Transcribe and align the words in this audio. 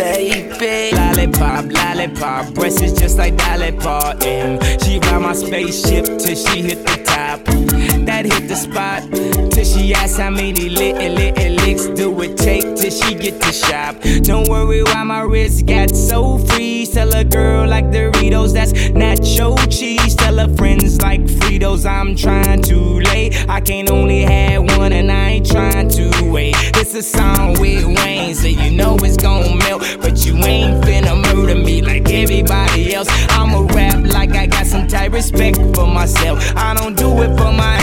baby. 0.00 0.96
Lollipop, 0.96 1.72
lollipop, 1.72 2.54
breasts 2.54 2.82
is 2.82 2.92
just 2.92 3.18
like 3.18 3.36
lollipop. 3.46 4.22
And 4.22 4.62
she 4.82 4.98
ride 4.98 5.22
my 5.22 5.32
spaceship 5.34 6.06
till 6.18 6.36
she 6.36 6.62
hit 6.62 6.86
the 6.86 7.02
top. 7.04 7.99
Hit 8.26 8.48
the 8.48 8.54
spot 8.54 9.02
till 9.50 9.64
she 9.64 9.94
asks 9.94 10.18
how 10.18 10.28
many 10.28 10.68
lit, 10.68 10.96
lit, 10.96 11.52
licks 11.62 11.86
do 11.86 12.20
it 12.20 12.36
take 12.36 12.62
till 12.76 12.90
she 12.90 13.14
get 13.14 13.40
to 13.40 13.50
shop. 13.50 13.96
Don't 14.24 14.46
worry 14.46 14.82
why 14.82 15.02
my 15.04 15.22
wrist 15.22 15.64
got 15.64 15.94
so 15.96 16.36
free. 16.36 16.86
Tell 16.86 17.10
a 17.14 17.24
girl 17.24 17.66
like 17.66 17.86
Doritos, 17.86 18.52
that's 18.52 18.72
nacho 18.72 19.56
cheese. 19.70 20.14
Tell 20.16 20.36
her 20.36 20.54
friends 20.56 21.00
like 21.00 21.22
Fritos, 21.22 21.88
I'm 21.88 22.14
trying 22.14 22.60
to 22.64 22.76
lay. 23.00 23.30
I 23.48 23.62
can't 23.62 23.90
only 23.90 24.20
have 24.20 24.64
one 24.76 24.92
and 24.92 25.10
I 25.10 25.30
ain't 25.30 25.50
trying 25.50 25.88
to 25.88 26.30
wait. 26.30 26.54
It's 26.76 26.94
a 26.94 27.02
song 27.02 27.58
with 27.58 27.86
Wayne, 27.86 28.34
so 28.34 28.48
you 28.48 28.70
know 28.70 28.96
it's 29.00 29.16
gon' 29.16 29.56
melt. 29.56 29.82
But 30.02 30.26
you 30.26 30.36
ain't 30.36 30.84
finna 30.84 31.16
murder 31.22 31.54
me 31.54 31.80
like 31.80 32.10
everybody 32.10 32.94
else. 32.94 33.08
I'ma 33.30 33.66
rap 33.72 34.04
like 34.04 34.32
I 34.32 34.46
got 34.46 34.66
some 34.66 34.86
type 34.88 35.12
respect 35.12 35.56
for 35.74 35.86
myself. 35.86 36.38
I 36.54 36.74
don't 36.74 36.96
do 36.96 37.22
it 37.22 37.36
for 37.38 37.50
my 37.50 37.79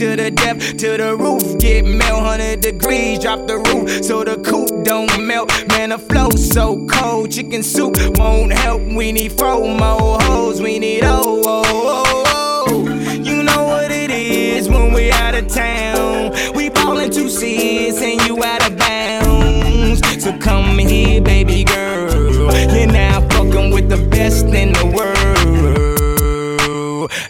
to 0.00 0.16
the 0.16 0.30
depth, 0.30 0.78
to 0.78 0.96
the 0.96 1.14
roof. 1.14 1.58
Get 1.58 1.84
melt 1.84 2.22
100 2.22 2.62
degrees, 2.62 3.18
drop 3.18 3.46
the 3.46 3.58
roof 3.58 4.02
so 4.02 4.24
the 4.24 4.36
coop 4.36 4.82
don't 4.82 5.26
melt. 5.26 5.52
Man, 5.68 5.90
the 5.90 5.98
flow 5.98 6.30
so 6.30 6.86
cold. 6.86 7.30
Chicken 7.30 7.62
soup 7.62 7.98
won't 8.16 8.50
help. 8.50 8.80
We 8.80 9.12
need 9.12 9.32
four 9.32 9.60
more 9.60 10.18
hoes. 10.22 10.62
We 10.62 10.78
need 10.78 11.04
oh 11.04 11.42
oh 11.44 11.62
oh 11.66 12.24
oh. 12.66 12.88
You 13.22 13.42
know 13.42 13.64
what 13.64 13.90
it 13.90 14.10
is 14.10 14.70
when 14.70 14.94
we 14.94 15.10
out 15.10 15.34
of 15.34 15.48
town. 15.48 16.32
We 16.54 16.70
ballin' 16.70 17.10
two 17.10 17.28
C's 17.28 18.00
and 18.00 18.26
you 18.26 18.42
out 18.42 18.70
of 18.70 18.78
bounds. 18.78 20.00
So 20.24 20.34
come 20.38 20.78
here, 20.78 21.20
baby 21.20 21.64
girl. 21.64 22.54
You're 22.74 22.86
now 22.86 23.20
fucking 23.28 23.70
with 23.70 23.90
the 23.90 23.98
best 24.08 24.46
in 24.46 24.72
the 24.72 24.86
world. 24.96 25.10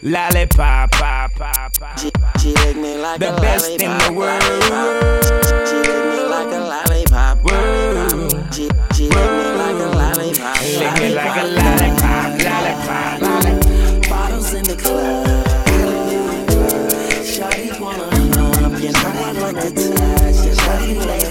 Lollipop, 0.03 0.93
pop, 0.93 1.33
pop, 1.35 1.73
pop. 1.81 2.20
She, 2.41 2.49
she 2.49 2.55
lick 2.55 2.77
me 2.77 2.97
like 2.97 3.21
The 3.21 3.37
a 3.37 3.41
best 3.41 3.69
in 3.69 3.79
the 3.79 4.13
world. 4.13 4.41
lollipop. 4.43 5.67
She 5.69 5.77
lick 5.77 6.05
me 6.11 6.21
like 6.25 6.53
a 6.53 6.61
lollipop. 6.71 7.45
lollipop. 7.45 8.53
She, 8.55 8.69
she 8.95 9.05
lick 9.09 9.31
me 9.31 9.47
like 9.61 9.77
a 9.77 9.89
lollipop. 10.01 10.57
Lick 10.81 10.95
me 11.01 11.09
like 11.15 11.37
a 11.37 11.45
lollipop, 11.45 12.29
lollipop, 12.45 13.21
lollipop. 13.21 14.09
Bottles 14.09 14.53
in 14.55 14.65
the 14.65 14.77
club. 14.77 15.27
Shawty 17.31 17.69
wanna 17.81 18.05
hump, 18.15 18.83
you 18.83 18.93
know 18.93 19.13
I 19.15 19.33
like 19.33 19.61
to 19.61 19.71
touch. 19.71 20.41
Shawty 20.61 20.91
lady 21.07 21.30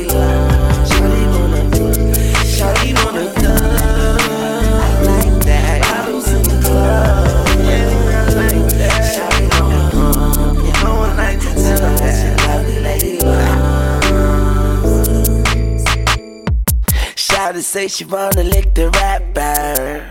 Shawty 17.40 17.62
say 17.62 17.88
she 17.88 18.04
wanna 18.04 18.44
lick 18.44 18.73
the 18.73 18.90
rapper. 19.00 20.04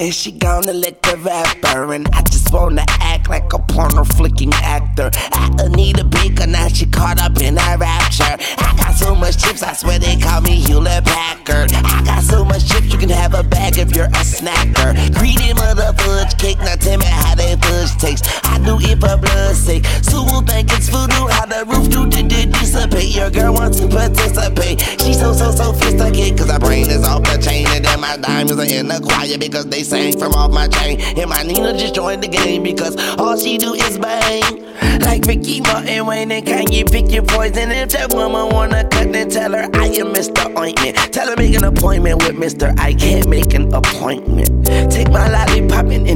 And 0.00 0.12
she 0.12 0.32
gonna 0.32 0.72
lick 0.72 1.00
the 1.02 1.16
rapper. 1.18 1.94
And 1.94 2.08
I 2.12 2.22
just 2.22 2.52
wanna 2.52 2.84
act 2.98 3.30
like 3.30 3.52
a 3.52 3.60
porno 3.60 4.02
flicking 4.02 4.52
actor. 4.54 5.12
I 5.32 5.68
need 5.68 6.00
a 6.00 6.04
baker, 6.04 6.48
now 6.48 6.66
she 6.66 6.86
caught 6.86 7.22
up 7.22 7.40
in 7.40 7.56
a 7.56 7.76
rapture. 7.78 8.36
I 8.58 8.74
got 8.76 8.94
so 8.96 9.14
much 9.14 9.38
chips, 9.38 9.62
I 9.62 9.72
swear 9.74 10.00
they 10.00 10.16
call 10.16 10.40
me 10.40 10.56
Hewlett 10.56 11.04
Packard. 11.04 11.72
I 11.74 12.02
got 12.04 12.24
so 12.24 12.44
much 12.44 12.68
chips, 12.68 12.92
you 12.92 12.98
can 12.98 13.10
have 13.10 13.34
a 13.34 13.44
bag 13.44 13.78
if 13.78 13.94
you're 13.94 14.06
a 14.06 14.24
snacker. 14.26 14.90
Greedy 15.16 15.54
mother 15.54 15.92
fudge 15.98 16.36
cake, 16.38 16.58
now 16.58 16.74
tell 16.74 16.98
me 16.98 17.06
how 17.06 17.36
that 17.36 17.64
fudge 17.64 17.94
tastes 18.02 18.26
I 18.72 18.78
do 18.78 18.88
it 18.88 19.00
for 19.00 19.16
blood's 19.16 19.58
sake 19.58 19.84
So 20.02 20.22
will 20.24 20.40
think 20.40 20.72
it's 20.72 20.88
voodoo, 20.88 21.28
how 21.28 21.46
the 21.46 21.64
roof. 21.66 21.90
Do 21.90 22.08
did 22.08 22.52
dissipate. 22.52 23.14
Your 23.14 23.30
girl 23.30 23.52
wants 23.52 23.80
to 23.80 23.88
participate. 23.88 24.80
She 25.00 25.12
so 25.12 25.32
so 25.32 25.50
sophisticated 25.50 26.38
Cause 26.38 26.50
her 26.50 26.58
brain 26.58 26.88
is 26.88 27.04
off 27.04 27.22
the 27.24 27.38
chain. 27.38 27.66
And 27.68 27.84
then 27.84 28.00
my 28.00 28.16
diamonds 28.16 28.52
are 28.52 28.64
in 28.64 28.88
the 28.88 29.00
choir 29.00 29.36
Because 29.38 29.66
they 29.66 29.82
sang 29.82 30.18
from 30.18 30.32
off 30.34 30.50
my 30.52 30.68
chain. 30.68 31.00
And 31.00 31.28
my 31.28 31.42
Nina 31.42 31.76
just 31.76 31.94
joined 31.94 32.22
the 32.22 32.28
game 32.28 32.62
Because 32.62 32.96
all 33.18 33.36
she 33.36 33.58
do 33.58 33.74
is 33.74 33.98
bang. 33.98 34.64
Like 35.00 35.24
Ricky 35.26 35.60
Martin, 35.60 36.06
Wayne 36.06 36.32
and 36.32 36.46
Kanye 36.46 36.90
Pick 36.90 37.10
your 37.10 37.24
poison. 37.24 37.70
If 37.70 37.90
that 37.90 38.14
woman 38.14 38.48
wanna 38.48 38.88
cut 38.88 39.12
then 39.12 39.28
tell 39.28 39.52
her 39.52 39.68
I 39.74 39.86
am 39.86 40.14
Mr. 40.14 40.46
Ointment. 40.56 40.96
Tell 41.12 41.28
her 41.28 41.36
make 41.36 41.54
an 41.54 41.64
appointment 41.64 42.22
with 42.22 42.36
Mr. 42.36 42.78
I 42.78 42.94
can't 42.94 43.28
make 43.28 43.52
an 43.54 43.72
appointment. 43.74 44.66
Take 44.90 45.10
my 45.10 45.28
lollipop 45.28 45.86
and 45.86 46.06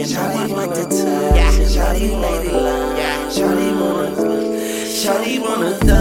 you 0.00 0.14
know 0.14 0.22
I 0.22 0.46
like 0.46 0.74
to 0.74 0.84
touch. 0.84 0.94
Yeah. 0.94 1.52
Shawty 1.52 2.10
lady 2.20 2.50
love. 2.50 2.96
Yeah. 2.96 3.28
Shawty 3.28 3.80
wanna, 3.80 4.10
Shawty 4.86 5.40
wanna 5.40 5.76
thug. 5.76 5.99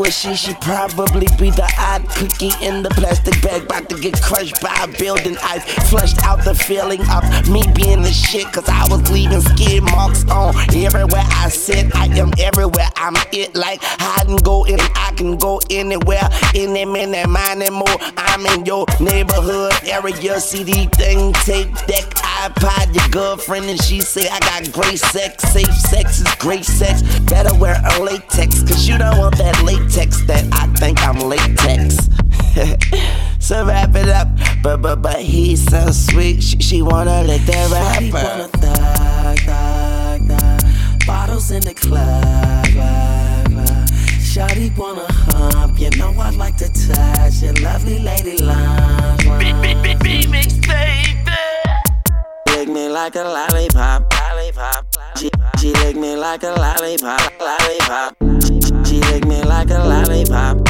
Why 0.00 0.08
she? 0.08 0.34
She 0.34 0.54
probably 0.54 1.26
be 1.36 1.50
the 1.50 1.70
odd 1.78 2.08
cookie 2.08 2.52
in 2.64 2.82
the 2.82 2.88
plastic 2.88 3.36
bag, 3.42 3.64
about 3.64 3.90
to 3.90 4.00
get 4.00 4.18
crushed 4.22 4.62
by 4.62 4.74
a 4.82 4.88
building. 4.98 5.36
I 5.42 5.58
flushed 5.90 6.24
out 6.24 6.42
the 6.42 6.54
feeling 6.54 7.02
of 7.10 7.22
me 7.50 7.62
being 7.74 8.00
the 8.00 8.10
shit, 8.10 8.50
cause 8.50 8.66
I 8.66 8.88
was 8.88 9.10
leaving 9.10 9.42
skid 9.42 9.82
marks 9.82 10.24
on 10.30 10.54
everywhere 10.74 11.26
I 11.28 11.50
sit. 11.50 11.94
I 11.94 12.06
am 12.16 12.32
everywhere, 12.38 12.88
I'm 12.96 13.14
it 13.30 13.54
like 13.54 13.80
hide 13.82 14.26
and 14.26 14.42
go, 14.42 14.64
and 14.64 14.80
I 14.80 15.12
can 15.18 15.36
go 15.36 15.60
anywhere. 15.68 16.26
Any 16.54 16.86
minute, 16.86 17.28
mine 17.28 17.60
and 17.60 17.74
more. 17.74 17.96
I'm 18.16 18.46
in 18.46 18.64
your 18.64 18.86
neighborhood 19.00 19.74
area, 19.84 20.40
See 20.40 20.64
CD 20.64 20.86
thing, 20.96 21.34
tape 21.44 21.74
deck, 21.86 22.08
iPod, 22.40 22.94
your 22.94 23.06
girlfriend, 23.10 23.66
and 23.66 23.82
she 23.82 24.00
say 24.00 24.26
I 24.26 24.40
got 24.40 24.72
great 24.72 24.98
sex. 24.98 25.44
Safe 25.52 25.74
sex 25.74 26.20
is 26.20 26.34
great 26.36 26.64
sex. 26.64 27.02
Better 27.20 27.54
wear 27.58 27.76
a 27.84 28.02
latex, 28.02 28.62
cause 28.62 28.88
you 28.88 28.96
don't 28.96 29.18
want 29.18 29.36
that 29.36 29.62
latex 29.62 30.22
that 30.22 30.48
I 30.52 30.66
think 30.80 31.02
I'm 31.06 31.18
latex. 31.18 32.08
so 33.38 33.66
wrap 33.66 33.94
it 33.94 34.08
up, 34.08 34.28
but 34.62 34.78
but 34.80 35.02
but 35.02 35.20
he's 35.20 35.62
so 35.68 35.90
sweet. 35.90 36.42
She, 36.42 36.58
she 36.60 36.82
wanna 36.82 37.24
lick 37.24 37.42
that 37.42 37.70
rapper. 37.70 38.26
wanna 38.26 38.48
thug, 38.48 39.38
thug, 39.40 40.60
thug. 40.60 41.06
Bottles 41.06 41.50
in 41.50 41.60
the 41.60 41.74
club, 41.74 42.64
club, 42.72 43.46
club. 43.52 43.88
Shawty 44.32 44.74
wanna 44.78 45.06
hump, 45.12 45.78
you 45.78 45.90
know 45.90 46.14
I 46.18 46.30
like 46.30 46.56
to 46.56 46.68
touch 46.72 47.42
your 47.42 47.52
lovely 47.54 47.98
lady 47.98 48.38
lungs. 48.38 48.89
Like 53.10 53.24
a 53.24 53.28
lollipop, 53.28 54.14
lollipop. 54.14 54.86
She, 55.16 55.30
she 55.58 55.72
lick 55.72 55.96
me 55.96 56.14
like 56.14 56.44
a 56.44 56.52
lollipop, 56.52 57.40
lollipop. 57.40 58.16
She, 58.44 58.60
she 58.84 59.00
lick 59.00 59.24
me 59.24 59.42
like 59.42 59.70
a 59.70 59.78
lollipop. 59.78 60.69